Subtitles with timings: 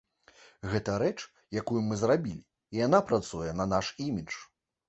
[0.71, 1.19] Гэта рэч,
[1.61, 2.41] якую мы зрабілі,
[2.75, 4.33] і яна працуе на наш імідж.